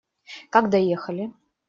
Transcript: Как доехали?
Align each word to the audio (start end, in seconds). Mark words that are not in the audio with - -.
Как 0.49 0.71
доехали? 0.71 1.31